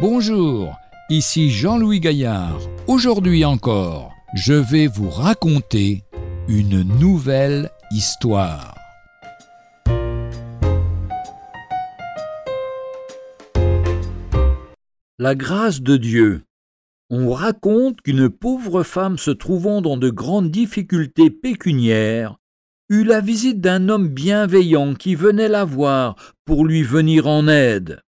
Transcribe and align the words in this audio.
Bonjour, 0.00 0.78
ici 1.10 1.50
Jean-Louis 1.50 2.00
Gaillard. 2.00 2.58
Aujourd'hui 2.86 3.44
encore, 3.44 4.14
je 4.32 4.54
vais 4.54 4.86
vous 4.86 5.10
raconter 5.10 6.04
une 6.48 6.82
nouvelle 6.98 7.68
histoire. 7.90 8.74
La 15.18 15.34
grâce 15.34 15.82
de 15.82 15.98
Dieu. 15.98 16.44
On 17.10 17.30
raconte 17.34 18.00
qu'une 18.00 18.30
pauvre 18.30 18.82
femme 18.82 19.18
se 19.18 19.30
trouvant 19.30 19.82
dans 19.82 19.98
de 19.98 20.08
grandes 20.08 20.50
difficultés 20.50 21.28
pécuniaires 21.28 22.36
eut 22.88 23.04
la 23.04 23.20
visite 23.20 23.60
d'un 23.60 23.90
homme 23.90 24.08
bienveillant 24.08 24.94
qui 24.94 25.14
venait 25.14 25.48
la 25.48 25.66
voir 25.66 26.16
pour 26.46 26.64
lui 26.64 26.82
venir 26.82 27.26
en 27.26 27.48
aide. 27.48 28.00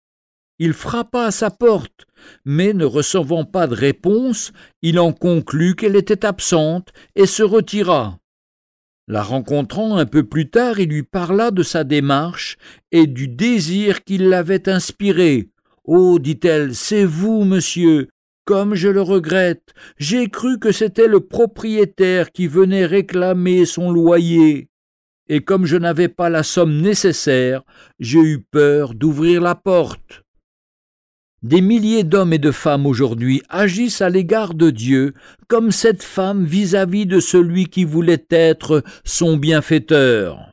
Il 0.64 0.74
frappa 0.74 1.24
à 1.24 1.32
sa 1.32 1.50
porte, 1.50 2.06
mais 2.46 2.74
ne 2.74 2.86
recevant 2.86 3.46
pas 3.46 3.66
de 3.66 3.74
réponse, 3.74 4.52
il 4.84 5.00
en 5.00 5.12
conclut 5.12 5.74
qu'elle 5.74 5.96
était 5.96 6.24
absente 6.24 6.90
et 7.16 7.26
se 7.26 7.42
retira. 7.42 8.20
La 9.08 9.24
rencontrant 9.24 9.98
un 9.98 10.06
peu 10.06 10.22
plus 10.22 10.52
tard, 10.52 10.80
il 10.80 10.90
lui 10.90 11.02
parla 11.02 11.50
de 11.50 11.64
sa 11.64 11.84
démarche 11.84 12.60
et 12.92 13.08
du 13.08 13.28
désir 13.28 14.04
qui 14.04 14.20
l'avait 14.20 14.70
inspiré. 14.70 15.50
Oh, 15.84 16.20
dit-elle, 16.20 16.76
c'est 16.76 17.06
vous, 17.06 17.44
monsieur. 17.44 18.09
Comme 18.46 18.76
je 18.76 18.90
le 18.90 19.02
regrette, 19.02 19.73
j'ai 19.98 20.30
cru 20.30 20.59
que 20.59 20.72
c'était 20.72 21.08
le 21.08 21.22
propriétaire 21.22 22.31
qui 22.31 22.46
venait 22.46 22.86
réclamer 22.86 23.66
son 23.66 23.92
loyer. 23.92 24.70
Et 25.28 25.42
comme 25.42 25.66
je 25.66 25.78
n'avais 25.78 26.08
pas 26.08 26.30
la 26.30 26.44
somme 26.44 26.81
nécessaire, 26.81 27.64
j'ai 28.00 28.20
eu 28.22 28.46
peur 28.52 28.94
d'ouvrir 28.94 29.42
la 29.42 29.56
porte. 29.56 30.22
Des 31.44 31.61
milliers 31.61 32.03
d'hommes 32.03 32.34
et 32.34 32.38
de 32.38 32.52
femmes 32.52 32.86
aujourd'hui 32.86 33.42
agissent 33.50 34.02
à 34.02 34.09
l'égard 34.09 34.53
de 34.53 34.70
Dieu 34.70 35.16
comme 35.47 35.72
cette 35.72 36.03
femme 36.03 36.45
vis-à-vis 36.45 37.08
de 37.08 37.20
celui 37.20 37.66
qui 37.66 37.84
voulait 37.84 38.25
être 38.30 38.84
son 39.03 39.38
bienfaiteur. 39.38 40.52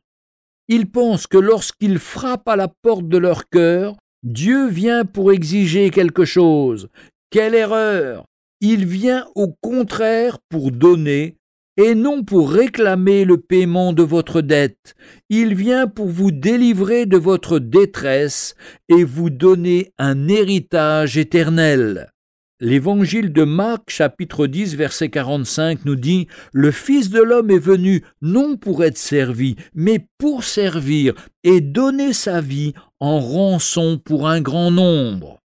Ils 0.67 0.91
pensent 0.91 1.27
que 1.27 1.37
lorsqu'ils 1.37 1.99
frappent 1.99 2.49
à 2.49 2.57
la 2.57 2.69
porte 2.69 3.07
de 3.07 3.19
leur 3.19 3.49
cœur, 3.51 3.97
Dieu 4.23 4.69
vient 4.69 5.05
pour 5.05 5.31
exiger 5.33 5.91
quelque 5.91 6.25
chose. 6.25 6.89
Quelle 7.31 7.55
erreur 7.55 8.25
Il 8.63 8.87
vient 8.87 9.27
au 9.35 9.55
contraire 9.61 10.39
pour 10.49 10.73
donner 10.73 11.38
et 11.79 11.95
non 11.95 12.25
pour 12.25 12.51
réclamer 12.51 13.25
le 13.25 13.39
paiement 13.39 13.93
de 13.93 14.03
votre 14.03 14.41
dette. 14.41 14.97
Il 15.31 15.55
vient 15.55 15.87
pour 15.87 16.09
vous 16.09 16.33
délivrer 16.33 17.07
de 17.07 17.17
votre 17.17 17.61
détresse 17.61 18.57
et 18.89 19.05
vous 19.05 19.31
donner 19.31 19.93
un 19.97 20.27
héritage 20.27 21.17
éternel. 21.17 22.13
L'évangile 22.61 23.33
de 23.33 23.45
Marc 23.45 23.91
chapitre 23.91 24.49
10 24.49 24.75
verset 24.75 25.09
45 25.09 25.85
nous 25.85 25.95
dit 25.95 26.27
Le 26.53 26.73
Fils 26.73 27.11
de 27.11 27.23
l'homme 27.23 27.53
est 27.53 27.61
venu 27.61 28.03
non 28.23 28.57
pour 28.57 28.83
être 28.83 28.99
servi, 28.99 29.55
mais 29.73 30.05
pour 30.19 30.43
servir 30.43 31.15
et 31.45 31.61
donner 31.61 32.13
sa 32.13 32.41
vie 32.41 32.75
en 32.99 33.21
rançon 33.21 34.01
pour 34.05 34.29
un 34.29 34.41
grand 34.41 34.73
nombre. 34.73 35.39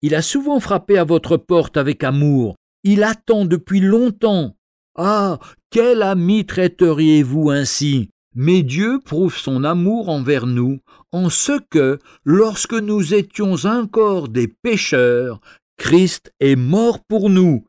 Il 0.00 0.14
a 0.14 0.22
souvent 0.22 0.58
frappé 0.60 0.96
à 0.96 1.04
votre 1.04 1.36
porte 1.36 1.76
avec 1.76 2.02
amour, 2.02 2.56
il 2.84 3.02
attend 3.02 3.44
depuis 3.44 3.80
longtemps. 3.80 4.54
Ah. 4.94 5.38
Quel 5.70 6.02
ami 6.02 6.46
traiteriez-vous 6.46 7.50
ainsi? 7.50 8.10
Mais 8.36 8.62
Dieu 8.62 9.00
prouve 9.04 9.36
son 9.36 9.64
amour 9.64 10.08
envers 10.08 10.46
nous 10.46 10.78
en 11.10 11.30
ce 11.30 11.58
que, 11.68 11.98
lorsque 12.24 12.74
nous 12.74 13.12
étions 13.12 13.56
encore 13.64 14.28
des 14.28 14.46
pécheurs, 14.46 15.40
Christ 15.76 16.32
est 16.38 16.54
mort 16.54 17.00
pour 17.08 17.28
nous. 17.28 17.64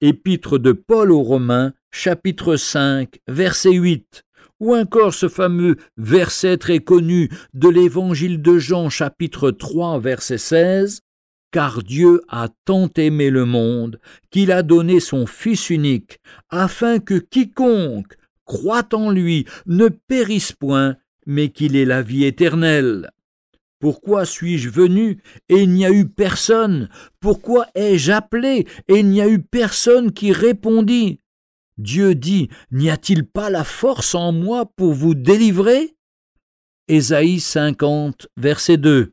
Épître 0.00 0.58
de 0.58 0.72
Paul 0.72 1.12
aux 1.12 1.22
Romains, 1.22 1.74
chapitre 1.90 2.56
5, 2.56 3.20
verset 3.28 3.72
8. 3.72 4.22
Ou 4.60 4.74
encore 4.74 5.12
ce 5.12 5.28
fameux 5.28 5.76
verset 5.98 6.56
très 6.56 6.78
connu 6.78 7.30
de 7.52 7.68
l'Évangile 7.68 8.40
de 8.40 8.58
Jean, 8.58 8.88
chapitre 8.88 9.50
3, 9.50 9.98
verset 9.98 10.38
16. 10.38 11.02
Car 11.52 11.82
Dieu 11.82 12.22
a 12.28 12.48
tant 12.64 12.88
aimé 12.96 13.28
le 13.28 13.44
monde 13.44 14.00
qu'il 14.30 14.50
a 14.50 14.62
donné 14.62 15.00
son 15.00 15.26
Fils 15.26 15.68
unique, 15.68 16.18
afin 16.48 16.98
que 16.98 17.18
quiconque 17.18 18.16
croit 18.46 18.88
en 18.94 19.10
lui 19.10 19.46
ne 19.66 19.88
périsse 19.88 20.52
point, 20.52 20.96
mais 21.26 21.50
qu'il 21.50 21.76
ait 21.76 21.84
la 21.84 22.02
vie 22.02 22.24
éternelle. 22.24 23.10
Pourquoi 23.78 24.24
suis-je 24.24 24.70
venu 24.70 25.20
et 25.48 25.62
il 25.62 25.70
n'y 25.70 25.84
a 25.84 25.90
eu 25.90 26.06
personne? 26.06 26.88
Pourquoi 27.20 27.66
ai-je 27.74 28.12
appelé 28.12 28.66
et 28.88 29.00
il 29.00 29.08
n'y 29.08 29.20
a 29.20 29.28
eu 29.28 29.40
personne 29.40 30.12
qui 30.12 30.32
répondit? 30.32 31.20
Dieu 31.78 32.14
dit 32.14 32.48
N'y 32.70 32.90
a-t-il 32.90 33.26
pas 33.26 33.50
la 33.50 33.64
force 33.64 34.14
en 34.14 34.32
moi 34.32 34.66
pour 34.76 34.94
vous 34.94 35.14
délivrer 35.14 35.96
Ésaïe 36.88 37.40
50, 37.40 38.28
verset 38.36 38.76
2. 38.76 39.12